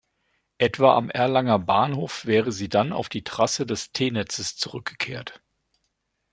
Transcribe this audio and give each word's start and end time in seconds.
Etwa 0.57 0.95
am 0.97 1.11
Erlanger 1.11 1.59
Bahnhof 1.59 2.25
wäre 2.25 2.51
sie 2.51 2.69
dann 2.69 2.91
auf 2.91 3.07
die 3.07 3.23
Trasse 3.23 3.67
des 3.67 3.91
T-Netzes 3.91 4.55
zurückgekehrt. 4.55 5.43